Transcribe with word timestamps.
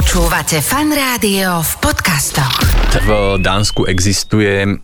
Počúvate 0.00 0.64
fan 0.64 0.88
rádio 0.96 1.60
v 1.60 1.72
podcastoch. 1.84 2.64
V 3.04 3.36
Dánsku 3.36 3.84
existuje 3.84 4.80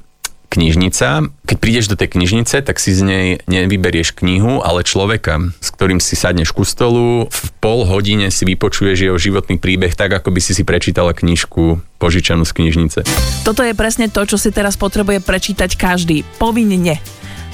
knižnica. 0.53 1.33
Keď 1.41 1.57
prídeš 1.57 1.89
do 1.89 1.97
tej 1.97 2.13
knižnice, 2.13 2.61
tak 2.61 2.77
si 2.77 2.93
z 2.93 3.01
nej 3.01 3.27
nevyberieš 3.49 4.13
knihu, 4.13 4.61
ale 4.61 4.85
človeka, 4.85 5.41
s 5.57 5.73
ktorým 5.73 6.05
si 6.05 6.21
sadneš 6.21 6.53
ku 6.53 6.69
stolu. 6.69 7.33
V 7.33 7.49
pol 7.65 7.89
hodine 7.89 8.29
si 8.29 8.45
vypočuješ 8.45 9.09
jeho 9.09 9.17
životný 9.17 9.57
príbeh 9.57 9.97
tak, 9.97 10.13
ako 10.13 10.37
by 10.37 10.41
si 10.45 10.53
si 10.53 10.69
prečítala 10.69 11.17
knižku 11.17 11.81
požičanú 11.97 12.45
z 12.45 12.53
knižnice. 12.53 13.09
Toto 13.41 13.65
je 13.65 13.73
presne 13.73 14.13
to, 14.13 14.21
čo 14.29 14.37
si 14.37 14.53
teraz 14.53 14.77
potrebuje 14.77 15.25
prečítať 15.25 15.81
každý. 15.81 16.29
Povinne. 16.37 17.01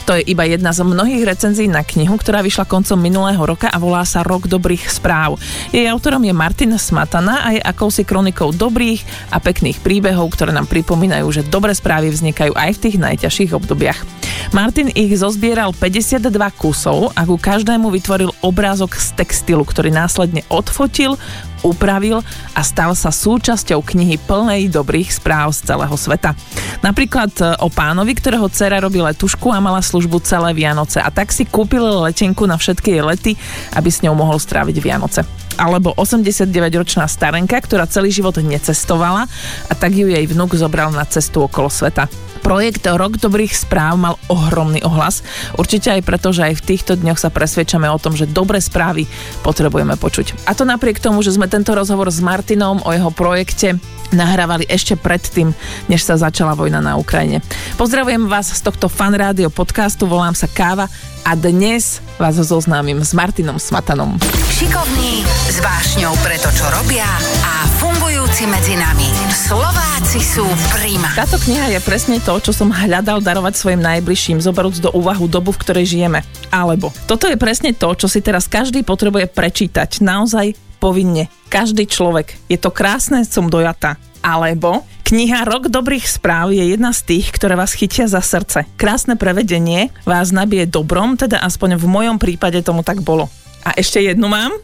To 0.03 0.19
je 0.19 0.27
iba 0.27 0.43
jedna 0.43 0.75
z 0.75 0.83
mnohých 0.83 1.23
recenzií 1.23 1.71
na 1.71 1.87
knihu, 1.87 2.19
ktorá 2.19 2.43
vyšla 2.43 2.67
koncom 2.67 2.99
minulého 2.99 3.39
roka 3.39 3.71
a 3.71 3.79
volá 3.79 4.03
sa 4.03 4.27
Rok 4.27 4.51
dobrých 4.51 4.91
správ. 4.91 5.39
Jej 5.71 5.87
autorom 5.87 6.27
je 6.27 6.35
Martin 6.35 6.75
Smatana 6.75 7.47
a 7.47 7.49
je 7.55 7.63
akousi 7.63 8.03
kronikou 8.03 8.51
dobrých 8.51 9.31
a 9.31 9.39
pekných 9.39 9.79
príbehov, 9.79 10.35
ktoré 10.35 10.51
nám 10.51 10.67
pripomínajú, 10.67 11.27
že 11.31 11.47
dobré 11.47 11.71
správy 11.71 12.11
vznikajú 12.11 12.51
aj 12.51 12.71
v 12.75 12.83
tých 12.83 12.97
najťažších 12.99 13.55
obdobiach. 13.55 14.03
Martin 14.51 14.91
ich 14.93 15.15
zozbieral 15.15 15.71
52 15.71 16.19
kusov 16.59 17.15
a 17.15 17.23
ku 17.23 17.39
každému 17.39 17.89
vytvoril 17.95 18.35
obrázok 18.43 18.99
z 18.99 19.15
textilu, 19.15 19.63
ktorý 19.63 19.95
následne 19.95 20.43
odfotil, 20.51 21.15
upravil 21.63 22.21
a 22.53 22.61
stal 22.61 22.93
sa 22.95 23.11
súčasťou 23.11 23.81
knihy 23.83 24.19
plnej 24.23 24.69
dobrých 24.71 25.11
správ 25.11 25.55
z 25.55 25.67
celého 25.71 25.95
sveta. 25.95 26.35
Napríklad 26.83 27.31
e, 27.39 27.43
o 27.63 27.71
pánovi, 27.71 28.13
ktorého 28.19 28.51
dcera 28.51 28.83
robí 28.83 28.99
letušku 28.99 29.49
a 29.51 29.63
mala 29.63 29.81
službu 29.81 30.23
celé 30.27 30.53
Vianoce 30.53 30.99
a 30.99 31.09
tak 31.09 31.31
si 31.31 31.47
kúpil 31.47 31.83
letenku 31.83 32.45
na 32.45 32.59
všetky 32.59 32.99
jej 32.99 33.03
lety, 33.03 33.33
aby 33.79 33.89
s 33.89 34.03
ňou 34.03 34.19
mohol 34.19 34.37
stráviť 34.43 34.77
Vianoce. 34.83 35.23
Alebo 35.57 35.93
89-ročná 35.95 37.05
starenka, 37.07 37.61
ktorá 37.61 37.85
celý 37.85 38.09
život 38.11 38.35
necestovala 38.41 39.29
a 39.69 39.73
tak 39.77 39.93
ju 39.93 40.09
jej 40.09 40.25
vnúk 40.25 40.57
zobral 40.57 40.91
na 40.91 41.05
cestu 41.05 41.45
okolo 41.45 41.69
sveta. 41.69 42.32
Projekt 42.43 42.85
Rok 42.85 43.23
dobrých 43.23 43.55
správ 43.55 43.95
mal 43.97 44.15
ohromný 44.27 44.83
ohlas. 44.83 45.23
Určite 45.55 45.95
aj 45.95 46.03
preto, 46.03 46.35
že 46.35 46.53
aj 46.53 46.59
v 46.59 46.67
týchto 46.75 46.93
dňoch 46.99 47.17
sa 47.17 47.31
presvedčame 47.31 47.87
o 47.87 47.97
tom, 48.03 48.19
že 48.19 48.29
dobré 48.29 48.59
správy 48.59 49.07
potrebujeme 49.47 49.95
počuť. 49.95 50.51
A 50.51 50.53
to 50.53 50.67
napriek 50.67 50.99
tomu, 50.99 51.23
že 51.23 51.33
sme 51.33 51.47
tento 51.47 51.73
rozhovor 51.73 52.11
s 52.11 52.19
Martinom 52.19 52.83
o 52.83 52.91
jeho 52.91 53.15
projekte 53.15 53.79
nahrávali 54.13 54.69
ešte 54.69 54.99
predtým, 54.99 55.57
než 55.89 56.05
sa 56.05 56.21
začala 56.21 56.53
vojna 56.53 56.85
na 56.85 57.01
Ukrajine. 57.01 57.41
Pozdravujem 57.81 58.29
vás 58.29 58.53
z 58.53 58.61
tohto 58.61 58.93
fan 58.93 59.17
rádio 59.17 59.49
podcastu, 59.49 60.05
volám 60.05 60.37
sa 60.37 60.51
Káva 60.51 60.91
a 61.23 61.39
dnes 61.39 62.03
vás 62.19 62.35
zoznámim 62.35 62.99
s 63.03 63.15
Martinom 63.15 63.59
Smatanom. 63.59 64.19
Šikovní, 64.51 65.23
s 65.51 65.63
vášňou 65.63 66.15
pre 66.23 66.35
to, 66.39 66.51
čo 66.51 66.67
robia 66.75 67.07
a 67.47 67.67
fungujúci 67.79 68.51
medzi 68.51 68.75
nami. 68.75 69.07
Slováci 69.31 70.19
sú 70.19 70.43
prima. 70.75 71.15
Táto 71.15 71.39
kniha 71.39 71.79
je 71.79 71.81
presne 71.83 72.19
to, 72.19 72.43
čo 72.43 72.51
som 72.51 72.75
hľadal 72.75 73.23
darovať 73.23 73.55
svojim 73.55 73.83
najbližším, 73.83 74.43
zoberúc 74.43 74.83
do 74.83 74.91
úvahu 74.91 75.31
dobu, 75.31 75.55
v 75.55 75.63
ktorej 75.63 75.87
žijeme. 75.87 76.27
Alebo 76.51 76.91
toto 77.07 77.31
je 77.31 77.39
presne 77.39 77.71
to, 77.71 77.95
čo 77.95 78.11
si 78.11 78.19
teraz 78.19 78.51
každý 78.51 78.83
potrebuje 78.83 79.31
prečítať. 79.31 80.03
Naozaj 80.03 80.59
povinne. 80.83 81.31
Každý 81.47 81.87
človek. 81.87 82.35
Je 82.51 82.59
to 82.59 82.75
krásne, 82.75 83.23
som 83.23 83.47
dojata. 83.47 83.95
Alebo 84.23 84.83
kniha 85.13 85.45
Rok 85.45 85.69
dobrých 85.69 86.09
správ 86.09 86.57
je 86.57 86.73
jedna 86.73 86.89
z 86.97 87.05
tých, 87.05 87.37
ktoré 87.37 87.53
vás 87.53 87.77
chytia 87.77 88.09
za 88.09 88.25
srdce. 88.25 88.65
Krásne 88.81 89.21
prevedenie 89.21 89.93
vás 90.09 90.33
nabije 90.33 90.65
dobrom, 90.65 91.21
teda 91.21 91.45
aspoň 91.45 91.77
v 91.77 91.85
mojom 91.85 92.17
prípade 92.17 92.65
tomu 92.65 92.81
tak 92.81 93.05
bolo. 93.05 93.29
A 93.61 93.77
ešte 93.77 94.01
jednu 94.01 94.25
mám. 94.33 94.57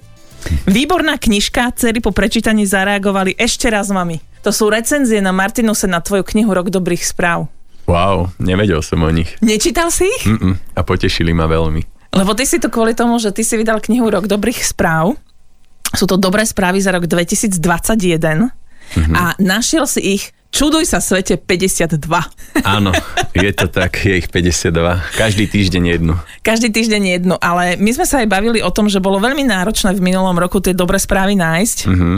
Výborná 0.65 1.21
knižka, 1.21 1.69
cery 1.77 2.01
po 2.01 2.17
prečítaní 2.17 2.65
zareagovali 2.65 3.37
ešte 3.37 3.69
raz 3.69 3.93
mami. 3.93 4.25
To 4.41 4.49
sú 4.49 4.73
recenzie 4.73 5.21
na 5.21 5.37
Martinuse 5.37 5.85
na 5.85 6.01
tvoju 6.01 6.25
knihu 6.25 6.49
Rok 6.49 6.73
dobrých 6.73 7.05
správ. 7.05 7.53
Wow, 7.85 8.33
nevedel 8.41 8.81
som 8.81 9.05
o 9.05 9.11
nich. 9.13 9.29
Nečítal 9.45 9.93
si 9.93 10.09
ich? 10.09 10.25
Mm-mm, 10.25 10.57
a 10.73 10.81
potešili 10.81 11.37
ma 11.37 11.45
veľmi. 11.45 12.08
Lebo 12.17 12.33
ty 12.33 12.48
si 12.48 12.57
to 12.57 12.73
kvôli 12.73 12.97
tomu, 12.97 13.20
že 13.20 13.37
ty 13.37 13.45
si 13.45 13.53
vydal 13.53 13.85
knihu 13.85 14.08
Rok 14.08 14.25
dobrých 14.25 14.64
správ. 14.64 15.13
Sú 15.92 16.08
to 16.08 16.17
dobré 16.17 16.48
správy 16.48 16.81
za 16.81 16.89
rok 16.97 17.05
2021 17.05 17.61
mm-hmm. 17.61 19.13
a 19.13 19.37
našiel 19.37 19.85
si 19.85 20.17
ich 20.17 20.25
Čuduj 20.48 20.89
sa 20.89 20.98
svete 20.98 21.36
52. 21.36 22.09
Áno, 22.64 22.91
je 23.36 23.53
to 23.53 23.69
tak, 23.69 24.01
je 24.01 24.17
ich 24.17 24.33
52. 24.33 24.73
Každý 25.20 25.45
týždeň 25.45 25.85
jednu. 25.85 26.17
Každý 26.41 26.73
týždeň 26.73 27.03
jednu, 27.20 27.35
ale 27.36 27.77
my 27.77 27.91
sme 27.92 28.07
sa 28.09 28.25
aj 28.25 28.33
bavili 28.33 28.64
o 28.64 28.73
tom, 28.73 28.89
že 28.89 28.97
bolo 28.97 29.20
veľmi 29.20 29.45
náročné 29.45 29.92
v 29.92 30.01
minulom 30.01 30.33
roku 30.41 30.57
tie 30.64 30.73
dobré 30.73 30.97
správy 30.97 31.37
nájsť. 31.37 31.79
Mm-hmm. 31.85 32.17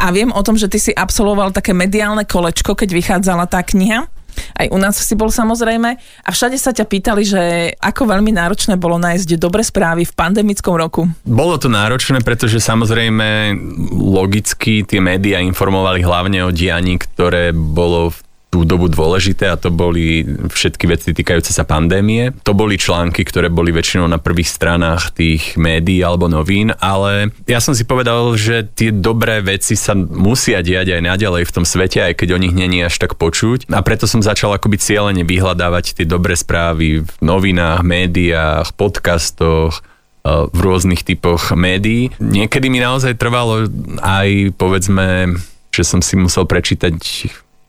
A 0.00 0.06
viem 0.08 0.32
o 0.32 0.40
tom, 0.40 0.56
že 0.56 0.72
ty 0.72 0.80
si 0.80 0.92
absolvoval 0.96 1.52
také 1.52 1.76
mediálne 1.76 2.24
kolečko, 2.24 2.72
keď 2.72 2.88
vychádzala 2.96 3.44
tá 3.44 3.60
kniha. 3.60 4.08
Aj 4.56 4.66
u 4.68 4.78
nás 4.80 4.98
si 4.98 5.14
bol 5.14 5.32
samozrejme. 5.32 5.90
A 6.24 6.28
všade 6.32 6.58
sa 6.60 6.74
ťa 6.74 6.84
pýtali, 6.84 7.22
že 7.22 7.42
ako 7.78 8.10
veľmi 8.10 8.34
náročné 8.34 8.74
bolo 8.76 9.00
nájsť 9.00 9.38
dobré 9.38 9.62
správy 9.64 10.04
v 10.04 10.12
pandemickom 10.12 10.74
roku. 10.74 11.08
Bolo 11.22 11.56
to 11.56 11.70
náročné, 11.70 12.20
pretože 12.20 12.58
samozrejme 12.60 13.54
logicky 13.94 14.82
tie 14.82 15.00
médiá 15.00 15.38
informovali 15.40 16.02
hlavne 16.02 16.44
o 16.44 16.50
dianí, 16.50 16.98
ktoré 16.98 17.54
bolo 17.54 18.10
v 18.10 18.25
tú 18.46 18.62
dobu 18.62 18.86
dôležité 18.86 19.50
a 19.50 19.60
to 19.60 19.74
boli 19.74 20.22
všetky 20.48 20.86
veci 20.86 21.10
týkajúce 21.10 21.50
sa 21.50 21.66
pandémie. 21.66 22.30
To 22.46 22.54
boli 22.54 22.78
články, 22.78 23.26
ktoré 23.26 23.50
boli 23.50 23.74
väčšinou 23.74 24.06
na 24.06 24.22
prvých 24.22 24.48
stranách 24.48 25.12
tých 25.12 25.58
médií 25.58 26.00
alebo 26.00 26.30
novín, 26.30 26.70
ale 26.78 27.34
ja 27.44 27.58
som 27.58 27.74
si 27.74 27.82
povedal, 27.82 28.32
že 28.38 28.64
tie 28.64 28.94
dobré 28.94 29.42
veci 29.42 29.74
sa 29.74 29.92
musia 29.98 30.62
diať 30.62 30.96
aj 30.96 31.02
naďalej 31.04 31.42
v 31.44 31.54
tom 31.54 31.64
svete, 31.66 32.00
aj 32.00 32.14
keď 32.22 32.28
o 32.38 32.40
nich 32.40 32.54
není 32.54 32.80
až 32.86 32.96
tak 33.02 33.18
počuť. 33.18 33.68
A 33.74 33.82
preto 33.82 34.06
som 34.06 34.22
začal 34.22 34.54
akoby 34.54 34.78
cieľene 34.78 35.26
vyhľadávať 35.26 36.00
tie 36.00 36.06
dobré 36.06 36.38
správy 36.38 37.02
v 37.02 37.10
novinách, 37.20 37.82
médiách, 37.82 38.72
podcastoch, 38.78 39.82
e, 39.82 40.48
v 40.48 40.58
rôznych 40.62 41.02
typoch 41.02 41.50
médií. 41.52 42.14
Niekedy 42.22 42.70
mi 42.70 42.78
naozaj 42.78 43.18
trvalo 43.18 43.66
aj 44.00 44.54
povedzme 44.54 45.34
že 45.76 45.84
som 45.84 46.00
si 46.00 46.16
musel 46.16 46.48
prečítať 46.48 46.96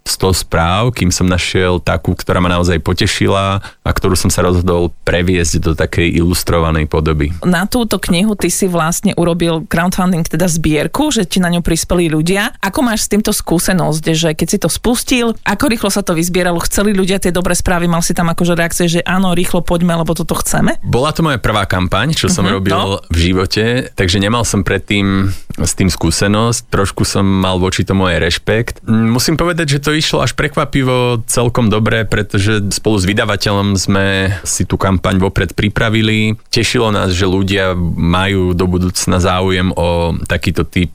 100 0.08 0.48
správ, 0.48 0.96
kým 0.96 1.12
som 1.12 1.28
našiel 1.28 1.84
takú, 1.84 2.16
ktorá 2.16 2.40
ma 2.40 2.48
naozaj 2.48 2.80
potešila 2.80 3.60
a 3.60 3.90
ktorú 3.92 4.16
som 4.16 4.32
sa 4.32 4.48
rozhodol 4.48 4.96
previesť 5.04 5.60
do 5.60 5.72
takej 5.76 6.24
ilustrovanej 6.24 6.88
podoby. 6.88 7.36
Na 7.44 7.68
túto 7.68 8.00
knihu 8.00 8.40
ty 8.40 8.48
si 8.48 8.72
vlastne 8.72 9.12
urobil 9.20 9.68
crowdfunding, 9.68 10.24
teda 10.24 10.48
zbierku, 10.48 11.12
že 11.12 11.28
ti 11.28 11.44
na 11.44 11.52
ňu 11.52 11.60
prispeli 11.60 12.08
ľudia. 12.08 12.56
Ako 12.64 12.80
máš 12.80 13.06
s 13.06 13.12
týmto 13.12 13.36
skúsenosť, 13.36 14.06
že 14.16 14.30
keď 14.32 14.48
si 14.48 14.58
to 14.58 14.70
spustil, 14.72 15.36
ako 15.44 15.66
rýchlo 15.68 15.90
sa 15.92 16.00
to 16.02 16.16
vyzbieralo? 16.16 16.64
Chceli 16.64 16.96
ľudia 16.96 17.20
tie 17.20 17.36
dobré 17.36 17.52
správy? 17.52 17.92
Mal 17.92 18.00
si 18.00 18.16
tam 18.16 18.32
akože 18.32 18.56
reakcie, 18.56 18.88
že 18.88 19.02
áno, 19.04 19.36
rýchlo 19.36 19.60
poďme, 19.60 20.00
lebo 20.00 20.16
toto 20.16 20.40
chceme? 20.40 20.80
Bola 20.88 21.12
to 21.12 21.26
moja 21.26 21.42
prvá 21.42 21.68
kampaň, 21.68 22.16
čo 22.16 22.32
som 22.32 22.48
uh-huh, 22.48 22.64
robil 22.64 22.78
no. 22.78 23.04
v 23.12 23.18
živote, 23.32 23.92
takže 23.92 24.24
nemal 24.24 24.48
som 24.48 24.64
predtým 24.64 25.34
s 25.58 25.74
tým 25.74 25.90
skúsenosť, 25.90 26.70
trošku 26.70 27.02
som 27.02 27.26
mal 27.26 27.58
voči 27.58 27.82
tomu 27.82 28.06
aj 28.06 28.22
rešpekt. 28.22 28.76
Musím 28.86 29.36
povedať, 29.36 29.78
že 29.78 29.82
to 29.82 29.97
išlo 29.98 30.22
až 30.22 30.38
prekvapivo 30.38 31.26
celkom 31.26 31.68
dobre, 31.68 32.06
pretože 32.06 32.62
spolu 32.72 33.02
s 33.02 33.06
vydavateľom 33.10 33.74
sme 33.74 34.38
si 34.46 34.64
tú 34.64 34.78
kampaň 34.78 35.18
vopred 35.18 35.58
pripravili. 35.58 36.38
Tešilo 36.54 36.94
nás, 36.94 37.12
že 37.18 37.26
ľudia 37.26 37.74
majú 37.98 38.54
do 38.54 38.66
budúcna 38.70 39.18
záujem 39.18 39.74
o 39.74 40.14
takýto 40.30 40.64
typ 40.64 40.94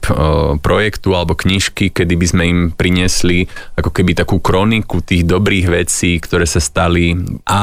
projektu 0.63 1.13
alebo 1.13 1.35
knižky, 1.35 1.91
kedy 1.91 2.13
by 2.15 2.25
sme 2.25 2.43
im 2.47 2.59
priniesli 2.71 3.45
ako 3.75 3.91
keby 3.91 4.15
takú 4.15 4.39
kroniku 4.39 5.03
tých 5.03 5.27
dobrých 5.27 5.67
vecí, 5.83 6.17
ktoré 6.17 6.47
sa 6.47 6.63
stali. 6.63 7.13
A 7.45 7.61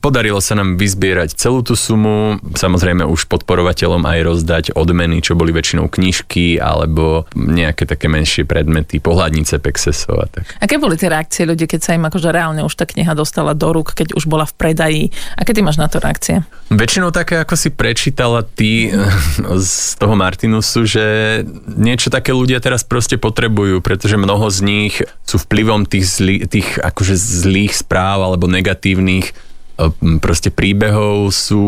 podarilo 0.00 0.40
sa 0.40 0.56
nám 0.56 0.80
vyzbierať 0.80 1.36
celú 1.36 1.60
tú 1.60 1.76
sumu, 1.76 2.40
samozrejme 2.56 3.04
už 3.04 3.28
podporovateľom 3.28 4.08
aj 4.08 4.18
rozdať 4.24 4.64
odmeny, 4.72 5.20
čo 5.20 5.36
boli 5.36 5.52
väčšinou 5.52 5.92
knižky 5.92 6.56
alebo 6.56 7.28
nejaké 7.36 7.84
také 7.84 8.08
menšie 8.08 8.48
predmety, 8.48 9.02
pohľadnice 9.02 9.60
Pexesov 9.60 10.16
a 10.22 10.26
tak. 10.30 10.46
Aké 10.62 10.78
boli 10.78 10.94
tie 10.94 11.10
reakcie 11.10 11.42
ľudí, 11.42 11.66
keď 11.66 11.80
sa 11.82 11.98
im 11.98 12.06
akože 12.06 12.30
reálne 12.30 12.62
už 12.62 12.78
tá 12.78 12.86
kniha 12.86 13.18
dostala 13.18 13.50
do 13.50 13.74
rúk, 13.74 13.98
keď 13.98 14.14
už 14.14 14.30
bola 14.30 14.46
v 14.46 14.54
predaji? 14.54 15.02
Aké 15.34 15.50
ty 15.50 15.58
máš 15.58 15.82
na 15.82 15.90
to 15.90 15.98
reakcie? 15.98 16.46
Väčšinou 16.70 17.10
také, 17.10 17.42
ako 17.42 17.58
si 17.58 17.74
prečítala 17.74 18.46
ty 18.46 18.94
z 19.58 19.98
toho 19.98 20.14
Martinusu, 20.14 20.86
že 20.86 21.04
niečo 21.66 22.14
také 22.14 22.30
ľudia 22.30 22.62
teraz 22.62 22.86
proste 22.86 23.18
potrebujú, 23.18 23.82
pretože 23.82 24.14
mnoho 24.14 24.46
z 24.54 24.58
nich 24.62 24.94
sú 25.26 25.42
vplyvom 25.42 25.82
tých, 25.82 26.06
zlý, 26.06 26.36
tých 26.46 26.78
akože 26.78 27.18
zlých 27.18 27.74
správ 27.74 28.22
alebo 28.22 28.46
negatívnych 28.46 29.34
proste 30.20 30.52
príbehov 30.52 31.32
sú 31.32 31.64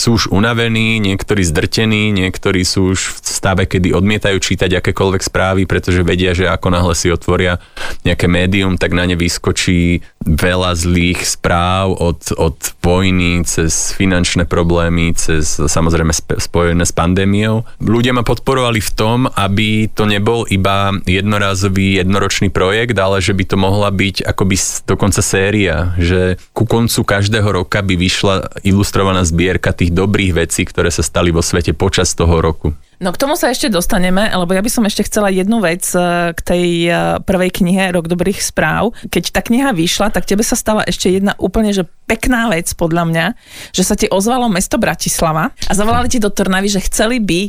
sú 0.00 0.16
už 0.16 0.32
unavení, 0.32 0.96
niektorí 0.96 1.44
zdrtení, 1.44 2.08
niektorí 2.08 2.64
sú 2.64 2.96
už 2.96 3.00
v 3.12 3.16
stave, 3.20 3.68
kedy 3.68 3.92
odmietajú 3.92 4.40
čítať 4.40 4.80
akékoľvek 4.80 5.20
správy, 5.20 5.68
pretože 5.68 6.00
vedia, 6.00 6.32
že 6.32 6.48
ako 6.48 6.72
náhle 6.72 6.96
si 6.96 7.12
otvoria 7.12 7.60
nejaké 8.08 8.24
médium, 8.24 8.80
tak 8.80 8.96
na 8.96 9.04
ne 9.04 9.20
vyskočí 9.20 10.00
veľa 10.24 10.72
zlých 10.72 11.20
správ 11.28 11.92
od, 12.00 12.32
od 12.40 12.56
vojny 12.80 13.44
cez 13.44 13.92
finančné 13.92 14.48
problémy, 14.48 15.12
cez 15.12 15.60
samozrejme 15.60 16.16
spojené 16.40 16.88
s 16.88 16.96
pandémiou. 16.96 17.68
Ľudia 17.84 18.16
ma 18.16 18.24
podporovali 18.24 18.80
v 18.80 18.90
tom, 18.96 19.28
aby 19.28 19.92
to 19.92 20.08
nebol 20.08 20.48
iba 20.48 20.96
jednorázový, 21.04 22.00
jednoročný 22.00 22.48
projekt, 22.48 22.96
ale 22.96 23.20
že 23.20 23.36
by 23.36 23.44
to 23.44 23.56
mohla 23.60 23.92
byť 23.92 24.24
akoby 24.24 24.56
dokonca 24.88 25.20
séria, 25.20 25.92
že 26.00 26.40
ku 26.56 26.64
koncu 26.64 27.04
každého 27.04 27.48
roka 27.64 27.84
by 27.84 27.94
vyšla 27.98 28.64
ilustrovaná 28.64 29.26
zbierka 29.28 29.76
tých 29.76 29.89
dobrých 29.90 30.46
vecí, 30.46 30.62
ktoré 30.64 30.88
sa 30.88 31.02
stali 31.02 31.34
vo 31.34 31.42
svete 31.42 31.74
počas 31.74 32.14
toho 32.14 32.38
roku. 32.38 32.72
No 33.00 33.16
k 33.16 33.20
tomu 33.20 33.32
sa 33.32 33.48
ešte 33.48 33.72
dostaneme, 33.72 34.28
lebo 34.28 34.52
ja 34.52 34.60
by 34.60 34.68
som 34.68 34.84
ešte 34.84 35.08
chcela 35.08 35.32
jednu 35.32 35.64
vec 35.64 35.88
e, 35.96 36.36
k 36.36 36.40
tej 36.44 36.66
e, 36.84 36.92
prvej 37.24 37.48
knihe 37.48 37.96
Rok 37.96 38.04
dobrých 38.04 38.44
správ. 38.44 38.92
Keď 39.08 39.32
tá 39.32 39.40
kniha 39.40 39.72
vyšla, 39.72 40.12
tak 40.12 40.28
tebe 40.28 40.44
sa 40.44 40.52
stala 40.52 40.84
ešte 40.84 41.08
jedna 41.08 41.32
úplne 41.40 41.72
že 41.72 41.88
pekná 42.04 42.52
vec 42.52 42.68
podľa 42.76 43.08
mňa, 43.08 43.26
že 43.72 43.88
sa 43.88 43.96
ti 43.96 44.04
ozvalo 44.04 44.52
mesto 44.52 44.76
Bratislava 44.76 45.48
a 45.48 45.72
zavolali 45.72 46.12
ti 46.12 46.20
do 46.20 46.28
Trnavy, 46.28 46.68
že 46.68 46.84
chceli 46.92 47.24
by 47.24 47.40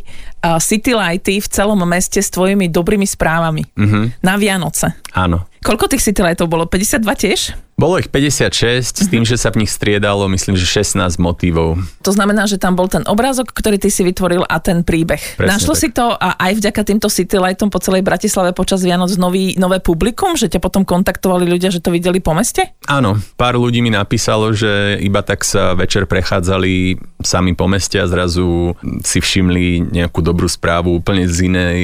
city 0.60 0.98
lighty 0.98 1.38
v 1.40 1.48
celom 1.48 1.80
meste 1.86 2.18
s 2.18 2.34
tvojimi 2.34 2.68
dobrými 2.70 3.06
správami 3.06 3.64
mm-hmm. 3.78 4.04
na 4.26 4.34
Vianoce. 4.38 4.98
Áno. 5.14 5.46
Koľko 5.62 5.94
tých 5.94 6.02
city 6.02 6.26
lightov 6.26 6.50
bolo? 6.50 6.66
52 6.66 7.06
tiež? 7.14 7.54
Bolo 7.82 7.98
ich 7.98 8.14
56, 8.14 8.94
s 8.94 9.08
tým, 9.10 9.26
že 9.26 9.42
sa 9.42 9.50
v 9.50 9.66
nich 9.66 9.72
striedalo, 9.74 10.30
myslím, 10.30 10.54
že 10.54 10.70
16 10.70 11.18
motívov. 11.18 11.82
To 12.06 12.14
znamená, 12.14 12.46
že 12.46 12.62
tam 12.62 12.78
bol 12.78 12.86
ten 12.86 13.02
obrázok, 13.10 13.50
ktorý 13.50 13.82
ty 13.82 13.90
si 13.90 14.06
vytvoril 14.06 14.46
a 14.46 14.62
ten 14.62 14.86
príbeh. 14.86 15.18
Presne 15.18 15.50
Našlo 15.50 15.74
tak. 15.74 15.82
si 15.82 15.88
to 15.90 16.14
a 16.14 16.38
aj 16.38 16.62
vďaka 16.62 16.82
týmto 16.86 17.10
City 17.10 17.42
Lightom 17.42 17.74
po 17.74 17.82
celej 17.82 18.06
Bratislave 18.06 18.54
počas 18.54 18.86
Vianoc 18.86 19.10
nový, 19.18 19.58
nové 19.58 19.82
publikum, 19.82 20.38
že 20.38 20.46
ťa 20.46 20.62
potom 20.62 20.86
kontaktovali 20.86 21.50
ľudia, 21.50 21.74
že 21.74 21.82
to 21.82 21.90
videli 21.90 22.22
po 22.22 22.38
meste? 22.38 22.70
Áno, 22.86 23.18
pár 23.34 23.58
ľudí 23.58 23.82
mi 23.82 23.90
napísalo, 23.90 24.54
že 24.54 25.02
iba 25.02 25.26
tak 25.26 25.42
sa 25.42 25.74
večer 25.74 26.06
prechádzali 26.06 27.02
sami 27.26 27.58
po 27.58 27.66
meste 27.66 27.98
a 27.98 28.06
zrazu 28.06 28.78
si 29.02 29.18
všimli 29.18 29.90
nejakú 29.90 30.22
dobrú 30.32 30.48
správu 30.48 30.96
úplne 30.96 31.28
z 31.28 31.52
inej 31.52 31.80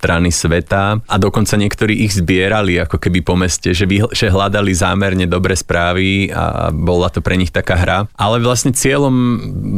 strany 0.00 0.32
sveta 0.32 1.04
a 1.04 1.14
dokonca 1.20 1.60
niektorí 1.60 2.08
ich 2.08 2.16
zbierali 2.16 2.80
ako 2.80 2.96
keby 2.96 3.20
po 3.20 3.36
meste, 3.36 3.76
že, 3.76 3.84
vy, 3.84 4.08
že 4.16 4.32
hľadali 4.32 4.72
zámerne 4.72 5.28
dobré 5.28 5.52
správy 5.52 6.32
a 6.32 6.72
bola 6.72 7.12
to 7.12 7.20
pre 7.20 7.36
nich 7.36 7.52
taká 7.52 7.76
hra. 7.76 7.98
Ale 8.16 8.40
vlastne 8.40 8.72
cieľom 8.72 9.12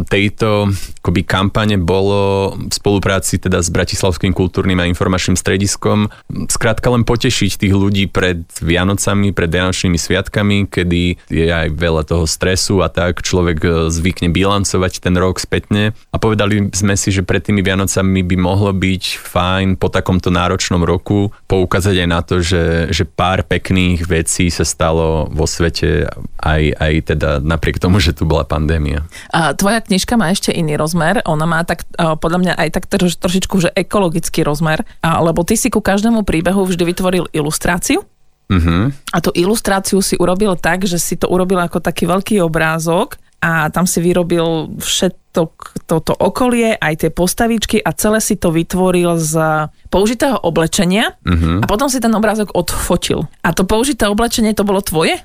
tejto 0.06 0.70
akoby 1.02 1.26
kampane 1.26 1.74
bolo 1.82 2.54
v 2.54 2.70
spolupráci 2.70 3.42
teda 3.42 3.58
s 3.58 3.74
Bratislavským 3.74 4.30
kultúrnym 4.30 4.78
a 4.78 4.86
informačným 4.86 5.34
strediskom 5.34 6.06
skrátka 6.46 6.86
len 6.94 7.02
potešiť 7.02 7.58
tých 7.66 7.74
ľudí 7.74 8.06
pred 8.06 8.46
Vianocami, 8.62 9.34
pred 9.34 9.50
Vianočnými 9.50 9.98
sviatkami, 9.98 10.70
kedy 10.70 11.18
je 11.26 11.46
aj 11.50 11.74
veľa 11.74 12.06
toho 12.06 12.28
stresu 12.28 12.78
a 12.84 12.88
tak 12.92 13.24
človek 13.26 13.90
zvykne 13.90 14.30
bilancovať 14.30 15.02
ten 15.02 15.18
rok 15.18 15.42
spätne 15.42 15.96
a 16.12 16.16
povedali 16.20 16.70
sme 16.70 16.94
si, 16.94 17.10
že 17.10 17.26
pred 17.26 17.42
tými 17.42 17.64
Vianocami 17.64 18.20
by 18.22 18.36
mohlo 18.36 18.70
byť 18.70 19.04
fajn 19.18 19.68
po 19.80 19.88
takom 19.88 20.11
takomto 20.12 20.28
náročnom 20.28 20.84
roku 20.84 21.32
poukázať 21.48 22.04
aj 22.04 22.08
na 22.12 22.20
to, 22.20 22.44
že, 22.44 22.92
že 22.92 23.08
pár 23.08 23.48
pekných 23.48 24.04
vecí 24.04 24.52
sa 24.52 24.60
stalo 24.60 25.24
vo 25.32 25.48
svete 25.48 26.04
aj, 26.36 26.62
aj 26.76 26.92
teda 27.08 27.30
napriek 27.40 27.80
tomu, 27.80 27.96
že 27.96 28.12
tu 28.12 28.28
bola 28.28 28.44
pandémia. 28.44 29.08
A 29.32 29.56
tvoja 29.56 29.80
knižka 29.80 30.20
má 30.20 30.28
ešte 30.28 30.52
iný 30.52 30.76
rozmer, 30.76 31.24
ona 31.24 31.48
má 31.48 31.64
tak 31.64 31.88
podľa 31.96 32.38
mňa 32.44 32.52
aj 32.60 32.68
tak 32.76 32.84
troš, 32.92 33.16
trošičku 33.24 33.56
že 33.64 33.72
ekologický 33.72 34.44
rozmer, 34.44 34.84
lebo 35.00 35.48
ty 35.48 35.56
si 35.56 35.72
ku 35.72 35.80
každému 35.80 36.28
príbehu 36.28 36.68
vždy 36.68 36.84
vytvoril 36.92 37.24
ilustráciu, 37.32 38.04
Uh-huh. 38.52 38.92
A 39.16 39.18
tú 39.24 39.32
ilustráciu 39.32 40.04
si 40.04 40.12
urobil 40.20 40.52
tak, 40.60 40.84
že 40.84 41.00
si 41.00 41.16
to 41.16 41.24
urobil 41.24 41.56
ako 41.56 41.80
taký 41.80 42.04
veľký 42.04 42.36
obrázok 42.44 43.16
a 43.42 43.66
tam 43.74 43.90
si 43.90 43.98
vyrobil 43.98 44.78
všetko 44.78 45.18
toto 45.88 46.12
okolie, 46.14 46.78
aj 46.78 46.94
tie 47.02 47.10
postavičky 47.10 47.82
a 47.82 47.90
celé 47.96 48.22
si 48.22 48.38
to 48.38 48.54
vytvoril 48.54 49.18
z 49.18 49.66
použitého 49.90 50.38
oblečenia 50.44 51.18
uh-huh. 51.24 51.58
a 51.58 51.66
potom 51.66 51.90
si 51.90 51.98
ten 51.98 52.12
obrázok 52.14 52.54
odfotil. 52.54 53.26
A 53.42 53.50
to 53.50 53.66
použité 53.66 54.06
oblečenie 54.06 54.54
to 54.54 54.62
bolo 54.62 54.84
tvoje? 54.84 55.18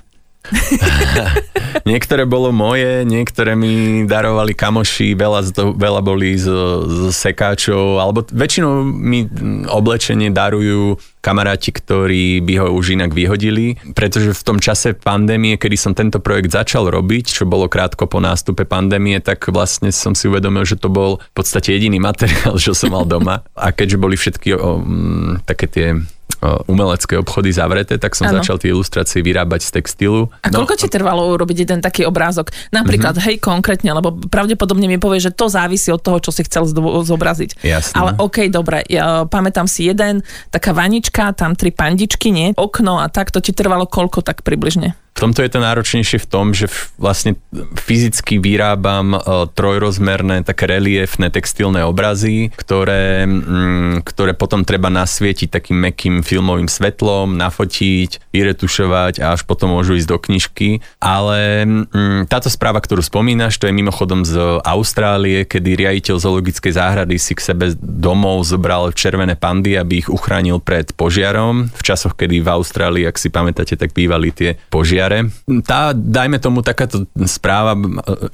niektoré 1.90 2.24
bolo 2.24 2.54
moje, 2.54 3.04
niektoré 3.04 3.52
mi 3.52 4.04
darovali 4.08 4.56
kamoši, 4.56 5.12
veľa, 5.12 5.40
toho, 5.52 5.70
veľa 5.76 6.00
boli 6.00 6.38
z, 6.38 6.48
z 6.88 6.98
sekáčov, 7.12 8.00
alebo 8.00 8.24
väčšinou 8.24 8.84
mi 8.86 9.28
oblečenie 9.68 10.32
darujú 10.32 10.96
kamaráti, 11.20 11.74
ktorí 11.74 12.40
by 12.40 12.54
ho 12.64 12.66
už 12.72 12.96
inak 12.96 13.12
vyhodili, 13.12 13.76
pretože 13.92 14.32
v 14.32 14.42
tom 14.46 14.58
čase 14.62 14.96
pandémie, 14.96 15.60
kedy 15.60 15.76
som 15.76 15.92
tento 15.92 16.22
projekt 16.22 16.54
začal 16.54 16.88
robiť, 16.88 17.28
čo 17.28 17.44
bolo 17.44 17.68
krátko 17.68 18.08
po 18.08 18.22
nástupe 18.22 18.64
pandémie, 18.64 19.20
tak 19.20 19.50
vlastne 19.52 19.92
som 19.92 20.16
si 20.16 20.30
uvedomil, 20.30 20.64
že 20.64 20.80
to 20.80 20.88
bol 20.88 21.20
v 21.20 21.34
podstate 21.36 21.76
jediný 21.76 22.00
materiál, 22.00 22.56
čo 22.64 22.72
som 22.72 22.94
mal 22.94 23.04
doma. 23.04 23.44
A 23.52 23.74
keďže 23.74 24.00
boli 24.00 24.16
všetky 24.16 24.56
o, 24.56 24.80
m, 24.80 25.42
také 25.44 25.66
tie 25.68 25.86
umelecké 26.42 27.18
obchody 27.18 27.50
zavreté, 27.50 27.98
tak 27.98 28.14
som 28.14 28.30
ano. 28.30 28.38
začal 28.38 28.62
tie 28.62 28.70
ilustrácie 28.70 29.20
vyrábať 29.22 29.60
z 29.66 29.70
textilu. 29.80 30.30
A 30.42 30.50
no, 30.50 30.62
koľko 30.62 30.78
ti 30.78 30.88
trvalo 30.88 31.26
urobiť 31.34 31.66
jeden 31.66 31.80
taký 31.82 32.06
obrázok? 32.06 32.54
Napríklad, 32.70 33.18
mm-hmm. 33.18 33.34
hej, 33.34 33.42
konkrétne, 33.42 33.90
lebo 33.90 34.14
pravdepodobne 34.30 34.86
mi 34.86 35.02
povie, 35.02 35.18
že 35.18 35.34
to 35.34 35.50
závisí 35.50 35.90
od 35.90 35.98
toho, 35.98 36.22
čo 36.22 36.30
si 36.30 36.46
chcel 36.46 36.66
zobraziť. 37.02 37.58
Jasne. 37.62 37.94
Ale 37.98 38.10
OK, 38.22 38.46
dobre, 38.54 38.86
ja 38.86 39.26
pamätám 39.26 39.66
si 39.66 39.90
jeden, 39.90 40.22
taká 40.54 40.70
vanička, 40.70 41.34
tam 41.34 41.58
tri 41.58 41.74
pandičky, 41.74 42.30
nie? 42.30 42.54
Okno 42.54 43.02
a 43.02 43.10
tak, 43.10 43.34
to 43.34 43.42
ti 43.42 43.50
trvalo 43.50 43.90
koľko 43.90 44.22
tak 44.22 44.46
približne? 44.46 44.94
V 45.18 45.26
tomto 45.26 45.42
je 45.42 45.50
to 45.50 45.58
náročnejšie 45.58 46.22
v 46.22 46.30
tom, 46.30 46.54
že 46.54 46.70
vlastne 46.94 47.34
fyzicky 47.74 48.38
vyrábam 48.38 49.18
uh, 49.18 49.50
trojrozmerné 49.50 50.46
také 50.46 50.70
reliefné 50.70 51.26
textilné 51.26 51.82
obrazy, 51.82 52.54
ktoré, 52.54 53.26
mm, 53.26 54.06
ktoré 54.06 54.38
potom 54.38 54.62
treba 54.62 54.86
nasvietiť 54.94 55.50
takým 55.50 55.90
mekým 55.90 56.22
filmovým 56.22 56.70
svetlom, 56.70 57.34
nafotiť, 57.34 58.30
vyretušovať 58.30 59.18
a 59.18 59.34
až 59.34 59.42
potom 59.42 59.74
môžu 59.74 59.98
ísť 59.98 60.06
do 60.06 60.22
knižky. 60.22 60.86
Ale 61.02 61.66
mm, 61.66 62.30
táto 62.30 62.46
správa, 62.46 62.78
ktorú 62.78 63.02
spomínaš, 63.02 63.58
to 63.58 63.66
je 63.66 63.74
mimochodom 63.74 64.22
z 64.22 64.38
Austrálie, 64.62 65.42
kedy 65.42 65.82
riaditeľ 65.82 66.14
zoologickej 66.22 66.78
záhrady 66.78 67.18
si 67.18 67.34
k 67.34 67.42
sebe 67.42 67.74
domov 67.82 68.46
zobral 68.46 68.94
červené 68.94 69.34
pandy, 69.34 69.74
aby 69.74 69.98
ich 69.98 70.08
uchránil 70.14 70.62
pred 70.62 70.94
požiarom. 70.94 71.74
V 71.74 71.82
časoch, 71.82 72.14
kedy 72.14 72.38
v 72.38 72.54
Austrálii, 72.54 73.02
ak 73.10 73.18
si 73.18 73.34
pamätáte, 73.34 73.74
tak 73.74 73.90
bývali 73.90 74.30
tie 74.30 74.54
požiare 74.70 75.07
jare. 75.08 75.32
Tá, 75.64 75.96
dajme 75.96 76.36
tomu, 76.36 76.60
takáto 76.60 77.08
správa, 77.24 77.72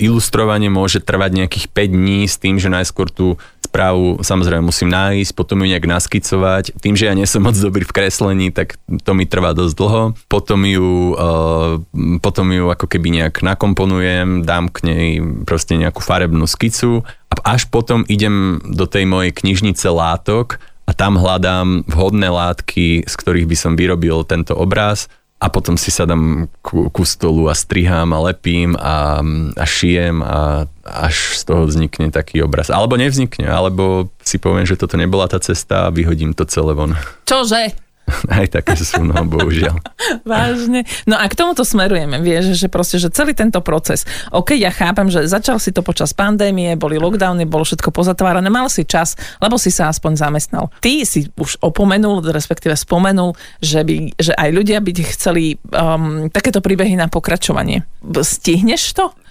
ilustrovanie 0.02 0.66
môže 0.66 0.98
trvať 0.98 1.46
nejakých 1.46 1.66
5 1.70 1.94
dní 1.94 2.20
s 2.26 2.36
tým, 2.42 2.58
že 2.58 2.66
najskôr 2.66 3.06
tú 3.08 3.38
správu 3.62 4.22
samozrejme 4.22 4.70
musím 4.70 4.94
nájsť, 4.94 5.34
potom 5.34 5.62
ju 5.62 5.66
nejak 5.70 5.86
naskicovať. 5.86 6.78
Tým, 6.78 6.94
že 6.94 7.10
ja 7.10 7.14
nie 7.14 7.26
som 7.26 7.42
moc 7.42 7.58
dobrý 7.58 7.82
v 7.82 7.90
kreslení, 7.90 8.54
tak 8.54 8.78
to 9.02 9.10
mi 9.18 9.26
trvá 9.26 9.50
dosť 9.50 9.74
dlho. 9.74 10.02
Potom 10.30 10.62
ju, 10.62 11.18
uh, 11.18 11.82
potom 12.22 12.54
ju 12.54 12.70
ako 12.70 12.86
keby 12.86 13.22
nejak 13.22 13.42
nakomponujem, 13.42 14.46
dám 14.46 14.70
k 14.70 14.78
nej 14.86 15.06
proste 15.42 15.74
nejakú 15.74 16.02
farebnú 16.02 16.46
skicu 16.46 17.02
a 17.30 17.58
až 17.58 17.66
potom 17.66 18.06
idem 18.06 18.62
do 18.62 18.86
tej 18.86 19.10
mojej 19.10 19.34
knižnice 19.34 19.90
látok 19.90 20.62
a 20.86 20.94
tam 20.94 21.18
hľadám 21.18 21.88
vhodné 21.90 22.30
látky, 22.30 23.08
z 23.08 23.14
ktorých 23.18 23.50
by 23.50 23.56
som 23.58 23.72
vyrobil 23.74 24.22
tento 24.22 24.54
obraz 24.54 25.10
a 25.44 25.52
potom 25.52 25.76
si 25.76 25.92
sadám 25.92 26.48
ku, 26.64 26.88
ku 26.88 27.04
stolu 27.04 27.52
a 27.52 27.54
strihám 27.54 28.16
a 28.16 28.32
lepím 28.32 28.72
a, 28.80 29.20
a 29.60 29.64
šijem 29.68 30.24
a 30.24 30.64
až 30.84 31.36
z 31.36 31.42
toho 31.44 31.68
vznikne 31.68 32.08
taký 32.08 32.40
obraz. 32.40 32.72
Alebo 32.72 32.96
nevznikne, 32.96 33.44
alebo 33.52 34.08
si 34.24 34.40
poviem, 34.40 34.64
že 34.64 34.80
toto 34.80 34.96
nebola 34.96 35.28
tá 35.28 35.36
cesta 35.36 35.88
a 35.88 35.92
vyhodím 35.92 36.32
to 36.32 36.48
celé 36.48 36.72
von. 36.72 36.96
Čože? 37.28 37.83
Aj 38.36 38.46
také 38.48 38.76
sú, 38.76 39.00
no 39.00 39.16
bohužiaľ. 39.24 39.80
Vážne. 40.28 40.84
No 41.08 41.16
a 41.16 41.24
k 41.24 41.34
tomuto 41.34 41.64
smerujeme, 41.64 42.20
vieš, 42.20 42.56
že 42.60 42.68
proste, 42.68 43.00
že 43.00 43.08
celý 43.08 43.32
tento 43.32 43.64
proces, 43.64 44.04
ok, 44.28 44.56
ja 44.56 44.68
chápem, 44.68 45.08
že 45.08 45.24
začal 45.24 45.56
si 45.56 45.72
to 45.72 45.80
počas 45.80 46.12
pandémie, 46.12 46.76
boli 46.76 47.00
lockdowny, 47.00 47.48
bolo 47.48 47.64
všetko 47.64 47.88
pozatvárané, 47.88 48.52
mal 48.52 48.68
si 48.68 48.84
čas, 48.84 49.16
lebo 49.40 49.56
si 49.56 49.72
sa 49.72 49.88
aspoň 49.88 50.20
zamestnal. 50.20 50.68
Ty 50.84 51.04
si 51.08 51.32
už 51.32 51.64
opomenul, 51.64 52.20
respektíve 52.28 52.76
spomenul, 52.76 53.32
že, 53.64 53.80
by, 53.80 54.16
že 54.20 54.36
aj 54.36 54.48
ľudia 54.52 54.78
by 54.84 54.92
chceli 55.16 55.56
um, 55.72 56.28
takéto 56.28 56.60
príbehy 56.60 56.96
na 57.00 57.08
pokračovanie. 57.08 57.88
Stihneš 58.04 58.96
to? 58.96 59.23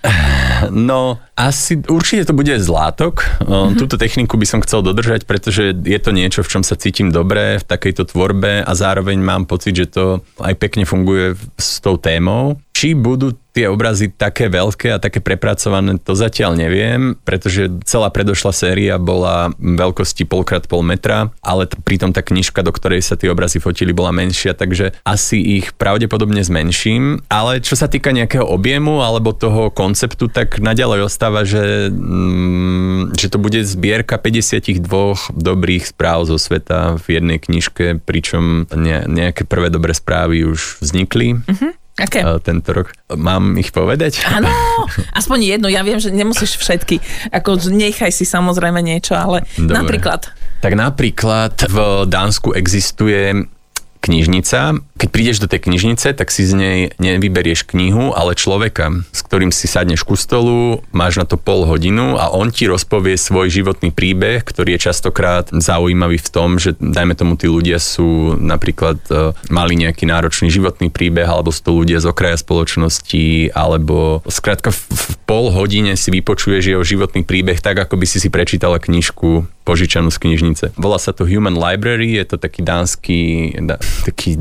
No, 0.71 1.19
asi 1.35 1.79
určite 1.87 2.27
to 2.27 2.33
bude 2.35 2.55
zlátok. 2.59 3.23
Mm-hmm. 3.43 3.79
Túto 3.79 3.95
techniku 3.99 4.39
by 4.39 4.47
som 4.47 4.59
chcel 4.63 4.83
dodržať, 4.83 5.27
pretože 5.27 5.75
je 5.75 5.99
to 5.99 6.11
niečo, 6.15 6.43
v 6.43 6.51
čom 6.51 6.63
sa 6.63 6.79
cítim 6.79 7.11
dobre 7.11 7.59
v 7.59 7.65
takejto 7.67 8.11
tvorbe 8.11 8.63
a 8.63 8.71
zároveň 8.71 9.19
mám 9.19 9.43
pocit, 9.47 9.75
že 9.75 9.91
to 9.91 10.23
aj 10.39 10.55
pekne 10.59 10.87
funguje 10.87 11.35
s 11.59 11.83
tou 11.83 11.99
témou. 11.99 12.59
Či 12.73 12.97
budú 12.97 13.37
tie 13.53 13.69
obrazy 13.69 14.09
také 14.09 14.49
veľké 14.49 14.97
a 14.97 15.01
také 15.01 15.21
prepracované, 15.21 16.01
to 16.01 16.17
zatiaľ 16.17 16.57
neviem, 16.57 17.13
pretože 17.21 17.69
celá 17.85 18.09
predošlá 18.09 18.49
séria 18.49 18.97
bola 18.97 19.53
veľkosti 19.61 20.25
polkrát 20.25 20.65
pol 20.65 20.81
metra, 20.81 21.29
ale 21.45 21.69
t- 21.69 21.77
pritom 21.77 22.09
tá 22.09 22.25
knižka, 22.25 22.65
do 22.65 22.73
ktorej 22.73 23.05
sa 23.05 23.13
tie 23.13 23.29
obrazy 23.29 23.61
fotili, 23.61 23.93
bola 23.93 24.09
menšia, 24.09 24.57
takže 24.57 24.97
asi 25.05 25.61
ich 25.61 25.77
pravdepodobne 25.77 26.41
zmenším. 26.41 27.29
Ale 27.29 27.61
čo 27.61 27.77
sa 27.77 27.85
týka 27.85 28.09
nejakého 28.09 28.43
objemu 28.43 29.05
alebo 29.05 29.37
toho 29.37 29.69
konceptu, 29.69 30.25
tak 30.33 30.57
naďalej 30.57 31.05
ostáva, 31.05 31.45
že, 31.45 31.93
mm, 31.93 33.13
že 33.13 33.29
to 33.29 33.37
bude 33.37 33.61
zbierka 33.69 34.17
52 34.17 35.29
dobrých 35.29 35.93
správ 35.93 36.25
zo 36.25 36.41
sveta 36.41 36.97
v 36.97 37.21
jednej 37.21 37.37
knižke, 37.37 38.01
pričom 38.01 38.65
ne, 38.73 39.05
nejaké 39.05 39.45
prvé 39.45 39.69
dobré 39.69 39.93
správy 39.93 40.41
už 40.49 40.81
vznikli. 40.81 41.37
Mm-hmm 41.37 41.82
Aké? 41.93 42.25
tento 42.41 42.73
rok. 42.73 42.89
Mám 43.13 43.53
ich 43.61 43.69
povedať? 43.69 44.25
Áno, 44.25 44.49
aspoň 45.19 45.57
jednu. 45.57 45.69
Ja 45.69 45.85
viem, 45.85 46.01
že 46.01 46.09
nemusíš 46.09 46.57
všetky. 46.57 46.97
Ako 47.29 47.61
nechaj 47.69 48.09
si 48.09 48.25
samozrejme 48.25 48.81
niečo, 48.81 49.13
ale 49.13 49.45
Dobre. 49.53 49.77
napríklad. 49.77 50.33
Tak 50.65 50.73
napríklad 50.73 51.53
v 51.69 51.77
Dánsku 52.09 52.57
existuje 52.57 53.45
knižnica. 54.01 54.73
Keď 55.03 55.11
prídeš 55.11 55.43
do 55.43 55.51
tej 55.51 55.67
knižnice, 55.67 56.15
tak 56.15 56.31
si 56.31 56.47
z 56.47 56.55
nej 56.55 56.79
nevyberieš 56.95 57.67
knihu, 57.67 58.15
ale 58.15 58.39
človeka, 58.39 59.03
s 59.11 59.19
ktorým 59.19 59.51
si 59.51 59.67
sadneš 59.67 60.07
ku 60.07 60.15
stolu, 60.15 60.79
máš 60.95 61.19
na 61.19 61.27
to 61.27 61.35
pol 61.35 61.67
hodinu 61.67 62.15
a 62.15 62.31
on 62.31 62.55
ti 62.55 62.71
rozpovie 62.71 63.19
svoj 63.19 63.51
životný 63.51 63.91
príbeh, 63.91 64.47
ktorý 64.47 64.79
je 64.79 64.87
častokrát 64.87 65.51
zaujímavý 65.51 66.23
v 66.23 66.29
tom, 66.31 66.55
že 66.55 66.79
dajme 66.79 67.19
tomu 67.19 67.35
tí 67.35 67.51
ľudia 67.51 67.83
sú 67.83 68.39
napríklad 68.39 68.95
uh, 69.11 69.35
mali 69.51 69.75
nejaký 69.75 70.07
náročný 70.07 70.47
životný 70.47 70.87
príbeh, 70.87 71.27
alebo 71.27 71.51
sú 71.51 71.59
to 71.67 71.75
ľudia 71.83 71.99
z 71.99 72.07
okraja 72.07 72.39
spoločnosti, 72.39 73.51
alebo 73.51 74.23
skrátka 74.31 74.71
v, 74.71 74.79
v 74.87 75.05
pol 75.27 75.51
hodine 75.51 75.99
si 75.99 76.15
vypočuješ 76.15 76.63
jeho 76.63 76.83
životný 76.87 77.27
príbeh 77.27 77.59
tak, 77.59 77.75
ako 77.75 77.99
by 77.99 78.07
si 78.07 78.23
si 78.23 78.31
prečítala 78.31 78.79
knižku 78.79 79.51
požičanú 79.63 80.11
z 80.11 80.19
knižnice. 80.19 80.65
Volá 80.75 80.99
sa 80.99 81.15
to 81.15 81.23
Human 81.23 81.55
Library, 81.55 82.19
je 82.19 82.35
to 82.35 82.37
taký 82.39 82.61
dánsky, 82.61 83.55
taký 84.03 84.35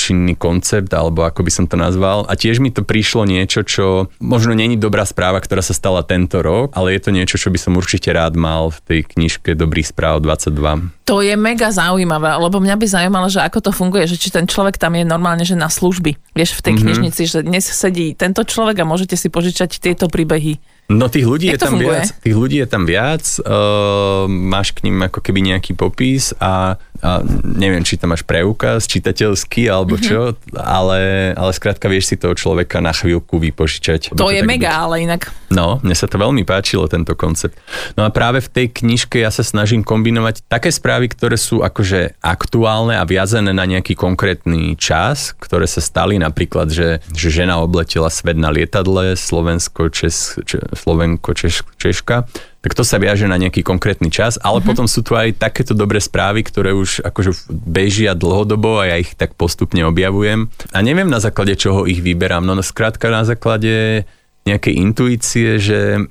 dobročinný 0.00 0.34
koncept, 0.40 0.88
alebo 0.96 1.28
ako 1.28 1.44
by 1.44 1.52
som 1.52 1.64
to 1.68 1.76
nazval. 1.76 2.24
A 2.24 2.32
tiež 2.32 2.64
mi 2.64 2.72
to 2.72 2.80
prišlo 2.80 3.28
niečo, 3.28 3.60
čo 3.60 4.08
možno 4.16 4.56
není 4.56 4.80
dobrá 4.80 5.04
správa, 5.04 5.44
ktorá 5.44 5.60
sa 5.60 5.76
stala 5.76 6.00
tento 6.00 6.40
rok, 6.40 6.72
ale 6.72 6.96
je 6.96 7.00
to 7.04 7.10
niečo, 7.12 7.36
čo 7.36 7.52
by 7.52 7.60
som 7.60 7.76
určite 7.76 8.08
rád 8.08 8.32
mal 8.32 8.72
v 8.72 8.80
tej 8.80 9.00
knižke 9.04 9.52
Dobrých 9.52 9.92
správ 9.92 10.24
22. 10.24 11.04
To 11.04 11.20
je 11.20 11.36
mega 11.36 11.68
zaujímavé, 11.68 12.32
lebo 12.40 12.62
mňa 12.64 12.76
by 12.80 12.86
zaujímalo, 12.88 13.28
že 13.28 13.44
ako 13.44 13.58
to 13.60 13.70
funguje, 13.76 14.08
že 14.08 14.16
či 14.16 14.32
ten 14.32 14.48
človek 14.48 14.80
tam 14.80 14.96
je 14.96 15.04
normálne, 15.04 15.44
že 15.44 15.58
na 15.58 15.68
služby. 15.68 16.16
Vieš, 16.32 16.56
v 16.56 16.64
tej 16.64 16.72
mm-hmm. 16.72 16.82
knižnici, 16.86 17.22
že 17.28 17.38
dnes 17.44 17.66
sedí 17.68 18.16
tento 18.16 18.40
človek 18.40 18.80
a 18.80 18.88
môžete 18.88 19.20
si 19.20 19.28
požičať 19.28 19.82
tieto 19.82 20.08
príbehy. 20.08 20.79
No 20.90 21.06
tých 21.06 21.22
ľudí 21.22 21.54
Jak 21.54 21.54
je 21.54 21.62
tam 21.62 21.74
funguje? 21.78 22.02
viac. 22.02 22.08
Tých 22.18 22.36
ľudí 22.36 22.56
je 22.58 22.68
tam 22.68 22.82
viac. 22.82 23.22
Uh, 23.46 24.26
máš 24.26 24.74
k 24.74 24.90
ním 24.90 24.98
ako 25.06 25.22
keby 25.22 25.38
nejaký 25.54 25.78
popis 25.78 26.34
a, 26.42 26.82
a 26.98 27.10
neviem, 27.46 27.86
či 27.86 27.94
tam 27.94 28.10
máš 28.10 28.26
preukaz 28.26 28.90
čitateľský 28.90 29.70
alebo 29.70 29.94
mm-hmm. 29.94 30.10
čo, 30.10 30.34
ale, 30.58 31.30
ale 31.38 31.50
skrátka 31.54 31.86
vieš 31.86 32.10
si 32.10 32.16
toho 32.18 32.34
človeka 32.34 32.82
na 32.82 32.90
chvíľku 32.90 33.38
vypožičať. 33.38 34.18
To 34.18 34.34
je 34.34 34.42
mega, 34.42 34.74
byť. 34.74 34.82
ale 34.82 34.94
inak. 35.06 35.30
No, 35.54 35.78
mne 35.78 35.94
sa 35.94 36.10
to 36.10 36.18
veľmi 36.18 36.42
páčilo, 36.42 36.90
tento 36.90 37.14
koncept. 37.14 37.54
No 37.94 38.02
a 38.02 38.10
práve 38.10 38.42
v 38.42 38.50
tej 38.50 38.66
knižke 38.82 39.22
ja 39.22 39.30
sa 39.30 39.46
snažím 39.46 39.86
kombinovať 39.86 40.42
také 40.50 40.74
správy, 40.74 41.06
ktoré 41.06 41.38
sú 41.38 41.62
akože 41.62 42.18
aktuálne 42.18 42.98
a 42.98 43.06
viazané 43.06 43.54
na 43.54 43.62
nejaký 43.62 43.94
konkrétny 43.94 44.74
čas, 44.74 45.38
ktoré 45.38 45.70
sa 45.70 45.78
stali 45.78 46.18
napríklad, 46.18 46.66
že, 46.70 46.98
že 47.14 47.28
žena 47.30 47.62
obletela 47.62 48.10
svet 48.10 48.34
na 48.34 48.50
lietadle, 48.50 49.14
Slovensko, 49.14 49.86
Čes, 49.90 50.34
Slovenko, 50.80 51.36
Češ, 51.36 51.68
Češka, 51.76 52.24
tak 52.60 52.72
to 52.72 52.80
sa 52.80 52.96
viaže 52.96 53.28
na 53.28 53.36
nejaký 53.36 53.60
konkrétny 53.60 54.08
čas, 54.08 54.40
ale 54.40 54.60
mm-hmm. 54.60 54.68
potom 54.68 54.86
sú 54.88 55.04
tu 55.04 55.12
aj 55.12 55.36
takéto 55.36 55.76
dobré 55.76 56.00
správy, 56.00 56.40
ktoré 56.40 56.72
už 56.72 57.04
akože 57.04 57.52
bežia 57.52 58.16
dlhodobo 58.16 58.80
a 58.80 58.88
ja 58.88 58.96
ich 58.96 59.12
tak 59.16 59.36
postupne 59.36 59.84
objavujem. 59.84 60.48
A 60.72 60.78
neviem 60.80 61.08
na 61.08 61.20
základe 61.20 61.56
čoho 61.60 61.84
ich 61.84 62.00
vyberám, 62.00 62.44
no 62.44 62.56
skrátka 62.64 63.12
na 63.12 63.28
základe 63.28 64.04
nejakej 64.48 64.74
intuície, 64.80 65.60
že 65.60 66.08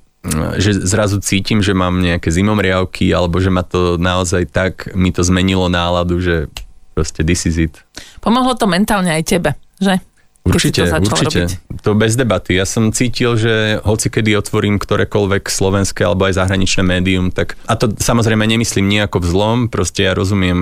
že 0.59 0.75
zrazu 0.83 1.23
cítim, 1.23 1.63
že 1.63 1.71
mám 1.71 2.03
nejaké 2.03 2.27
zimomriavky 2.27 3.07
alebo 3.15 3.39
že 3.39 3.47
ma 3.47 3.63
to 3.63 3.95
naozaj 3.95 4.51
tak, 4.51 4.91
mi 4.91 5.15
to 5.15 5.23
zmenilo 5.23 5.71
náladu, 5.71 6.19
že 6.19 6.51
proste 6.91 7.23
this 7.23 7.47
is 7.47 7.55
it. 7.55 7.79
Pomohlo 8.19 8.51
to 8.59 8.67
mentálne 8.67 9.07
aj 9.07 9.23
tebe, 9.23 9.55
že? 9.79 10.03
Určite, 10.49 10.81
to 10.89 10.99
určite. 11.05 11.39
Robiť. 11.47 11.81
To 11.85 11.91
bez 11.95 12.13
debaty. 12.17 12.57
Ja 12.57 12.65
som 12.65 12.91
cítil, 12.91 13.37
že 13.39 13.79
hoci 13.85 14.09
kedy 14.11 14.35
otvorím 14.35 14.81
ktorékoľvek 14.81 15.47
slovenské 15.47 16.03
alebo 16.03 16.27
aj 16.27 16.41
zahraničné 16.41 16.81
médium, 16.83 17.29
tak 17.29 17.55
a 17.69 17.73
to 17.77 17.93
samozrejme 17.95 18.43
nemyslím 18.43 18.89
nejako 18.89 19.23
vzlom, 19.23 19.57
proste 19.71 20.09
ja 20.09 20.13
rozumiem, 20.17 20.59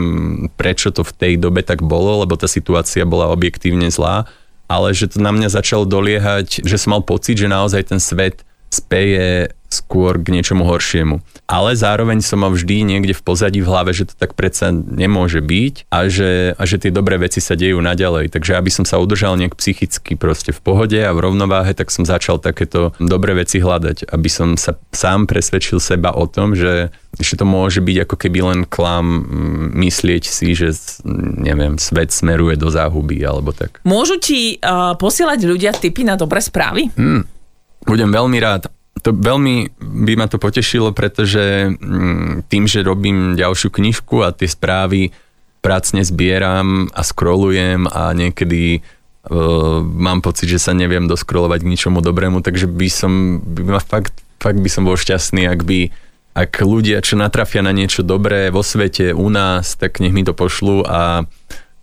prečo 0.60 0.94
to 0.94 1.01
v 1.01 1.15
tej 1.15 1.34
dobe 1.39 1.65
tak 1.65 1.82
bolo, 1.82 2.22
lebo 2.27 2.38
tá 2.38 2.46
situácia 2.46 3.08
bola 3.08 3.32
objektívne 3.32 3.89
zlá, 3.89 4.29
ale 4.67 4.91
že 4.91 5.10
to 5.10 5.24
na 5.24 5.32
mňa 5.32 5.50
začalo 5.50 5.88
doliehať, 5.88 6.67
že 6.67 6.77
som 6.77 6.94
mal 6.94 7.03
pocit, 7.03 7.39
že 7.39 7.48
naozaj 7.48 7.89
ten 7.89 8.00
svet 8.03 8.44
speje 8.67 9.56
skôr 9.67 10.19
k 10.19 10.31
niečomu 10.31 10.63
horšiemu. 10.63 11.19
Ale 11.47 11.75
zároveň 11.75 12.19
som 12.19 12.43
mal 12.43 12.51
vždy 12.51 12.83
niekde 12.83 13.15
v 13.15 13.24
pozadí 13.24 13.59
v 13.63 13.69
hlave, 13.71 13.91
že 13.95 14.12
to 14.12 14.15
tak 14.15 14.36
predsa 14.36 14.71
nemôže 14.71 15.39
byť 15.39 15.88
a 15.91 16.12
že, 16.12 16.55
a 16.55 16.63
že 16.67 16.79
tie 16.79 16.91
dobré 16.91 17.15
veci 17.19 17.39
sa 17.39 17.55
dejú 17.55 17.79
naďalej. 17.79 18.31
Takže 18.31 18.59
aby 18.59 18.71
som 18.71 18.83
sa 18.83 19.00
udržal 19.00 19.39
nejak 19.39 19.55
psychicky 19.55 20.19
proste 20.19 20.51
v 20.51 20.59
pohode 20.59 21.00
a 21.00 21.12
v 21.12 21.24
rovnováhe, 21.24 21.71
tak 21.71 21.91
som 21.91 22.03
začal 22.03 22.39
takéto 22.39 22.91
dobré 23.00 23.36
veci 23.36 23.63
hľadať, 23.63 24.12
aby 24.12 24.29
som 24.31 24.59
sa 24.59 24.75
sám 24.91 25.27
presvedčil 25.27 25.79
seba 25.79 26.15
o 26.15 26.27
tom, 26.27 26.55
že, 26.55 26.91
že 27.15 27.39
to 27.39 27.47
môže 27.47 27.79
byť 27.79 27.97
ako 28.07 28.15
keby 28.19 28.39
len 28.43 28.59
klam 28.67 29.24
myslieť 29.75 30.24
si, 30.27 30.51
že 30.51 30.75
neviem, 31.39 31.79
svet 31.79 32.12
smeruje 32.12 32.59
do 32.59 32.67
záhuby 32.67 33.24
alebo 33.24 33.55
tak. 33.55 33.79
Môžu 33.88 34.19
ti 34.19 34.59
uh, 34.59 34.95
posielať 35.00 35.39
ľudia 35.47 35.71
tipy 35.75 36.03
na 36.03 36.19
dobré 36.19 36.39
správy? 36.43 36.91
Hmm. 36.95 37.24
Budem 37.88 38.12
veľmi 38.12 38.39
rád 38.43 38.67
to 39.01 39.11
veľmi 39.13 39.77
by 39.79 40.13
ma 40.17 40.27
to 40.29 40.37
potešilo, 40.41 40.91
pretože 40.91 41.71
mm, 41.71 42.47
tým, 42.47 42.63
že 42.65 42.85
robím 42.85 43.35
ďalšiu 43.35 43.69
knižku 43.73 44.23
a 44.23 44.33
tie 44.33 44.47
správy 44.49 45.15
prácne 45.61 46.05
zbieram 46.05 46.87
a 46.93 47.01
scrollujem 47.03 47.89
a 47.89 48.15
niekedy 48.15 48.79
uh, 48.79 49.83
mám 49.83 50.23
pocit, 50.23 50.47
že 50.47 50.63
sa 50.63 50.71
neviem 50.71 51.09
doskrolovať 51.09 51.65
k 51.65 51.71
ničomu 51.75 51.99
dobrému, 51.99 52.39
takže 52.39 52.69
by 52.69 52.87
som, 52.87 53.43
by 53.43 53.75
ma 53.75 53.81
fakt, 53.81 54.15
fakt 54.39 54.61
by 54.61 54.69
som 54.71 54.87
bol 54.87 54.95
šťastný, 54.95 55.49
ak 55.49 55.61
by 55.67 55.91
ak 56.37 56.61
ľudia, 56.61 57.01
čo 57.01 57.17
natrafia 57.17 57.65
na 57.65 57.73
niečo 57.73 58.05
dobré 58.05 58.53
vo 58.53 58.61
svete, 58.61 59.09
u 59.09 59.25
nás, 59.33 59.73
tak 59.73 59.97
nech 59.97 60.13
mi 60.13 60.21
to 60.21 60.37
pošlu 60.37 60.85
a 60.85 61.25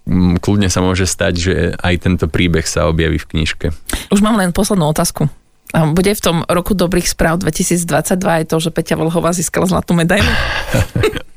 mm, 0.07 0.39
kľudne 0.39 0.71
sa 0.71 0.79
môže 0.79 1.11
stať, 1.11 1.35
že 1.35 1.55
aj 1.75 1.95
tento 2.07 2.31
príbeh 2.31 2.63
sa 2.63 2.87
objaví 2.87 3.19
v 3.19 3.29
knižke. 3.35 3.67
Už 4.15 4.23
mám 4.23 4.39
len 4.39 4.55
poslednú 4.55 4.87
otázku. 4.95 5.27
Bude 5.75 6.15
v 6.15 6.23
tom 6.23 6.37
roku 6.47 6.79
dobrých 6.79 7.11
správ 7.11 7.43
2022 7.43 7.83
aj 8.23 8.45
to, 8.47 8.57
že 8.63 8.71
Peťa 8.71 8.95
Volhová 8.95 9.35
získala 9.35 9.67
zlatú 9.67 9.91
medailu? 9.91 10.31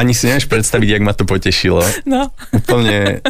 Ani 0.00 0.16
si 0.16 0.32
nevieš 0.32 0.48
predstaviť, 0.48 0.88
jak 0.96 1.02
ma 1.04 1.12
to 1.12 1.28
potešilo. 1.28 1.84
No. 2.08 2.32
Úplne 2.56 3.20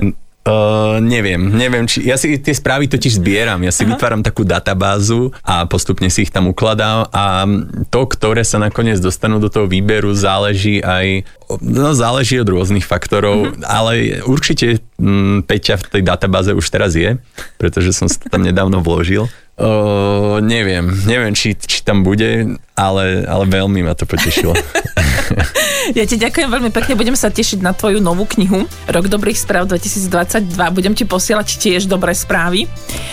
Uh, 0.49 0.97
neviem, 1.05 1.37
neviem, 1.53 1.85
či, 1.85 2.09
ja 2.09 2.17
si 2.17 2.41
tie 2.41 2.57
správy 2.57 2.89
totiž 2.89 3.21
zbieram, 3.21 3.61
ja 3.61 3.69
si 3.69 3.85
Aha. 3.85 3.93
vytváram 3.93 4.25
takú 4.25 4.49
databázu 4.49 5.29
a 5.45 5.69
postupne 5.69 6.09
si 6.09 6.25
ich 6.25 6.33
tam 6.33 6.49
ukladám 6.49 7.05
a 7.13 7.45
to, 7.93 8.01
ktoré 8.09 8.41
sa 8.49 8.57
nakoniec 8.57 8.97
dostanú 8.97 9.45
do 9.45 9.53
toho 9.53 9.69
výberu, 9.69 10.17
záleží 10.17 10.81
aj, 10.81 11.29
no 11.61 11.93
záleží 11.93 12.41
od 12.41 12.49
rôznych 12.49 12.89
faktorov, 12.89 13.45
uh-huh. 13.45 13.61
ale 13.69 14.25
určite 14.25 14.81
m, 14.97 15.45
Peťa 15.45 15.85
v 15.85 16.01
tej 16.01 16.03
databáze 16.09 16.57
už 16.57 16.65
teraz 16.73 16.97
je, 16.97 17.21
pretože 17.61 17.93
som 17.93 18.09
sa 18.09 18.17
tam 18.33 18.41
nedávno 18.41 18.81
vložil. 18.81 19.29
Uh, 19.59 20.41
neviem, 20.41 20.87
neviem, 21.05 21.37
či, 21.37 21.53
či 21.59 21.85
tam 21.85 22.07
bude, 22.07 22.57
ale, 22.73 23.05
ale 23.29 23.45
veľmi 23.45 23.85
ma 23.85 23.93
to 23.93 24.09
potešilo. 24.09 24.57
ja 25.99 26.05
ti 26.05 26.17
ďakujem 26.17 26.49
veľmi 26.49 26.71
pekne, 26.73 26.99
budem 26.99 27.17
sa 27.17 27.29
tešiť 27.29 27.61
na 27.61 27.73
tvoju 27.73 28.01
novú 28.01 28.25
knihu 28.25 28.65
Rok 28.89 29.07
dobrých 29.11 29.37
správ 29.37 29.69
2022. 29.69 30.57
Budem 30.73 30.93
ti 30.97 31.05
posielať 31.05 31.61
tiež 31.61 31.87
dobré 31.87 32.13
správy. 32.17 32.67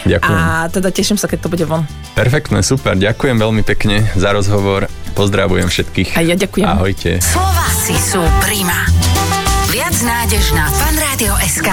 Ďakujem. 0.07 0.39
A 0.39 0.69
teda 0.72 0.89
teším 0.91 1.17
sa, 1.19 1.27
keď 1.27 1.48
to 1.48 1.51
bude 1.51 1.65
von. 1.67 1.84
Perfektné, 2.15 2.63
super, 2.63 2.95
ďakujem 2.95 3.38
veľmi 3.39 3.63
pekne 3.67 4.07
za 4.15 4.31
rozhovor. 4.31 4.88
Pozdravujem 5.15 5.72
všetkých. 5.72 6.19
A 6.19 6.22
ja 6.24 6.36
ďakujem. 6.36 6.67
Ahojte. 6.67 7.24
Slováci 7.24 7.95
sú 7.95 8.19
prima. 8.43 8.88
Viac 9.72 9.95
nádež 10.03 10.45
na 10.51 10.67
fanradio.sk. 10.72 11.69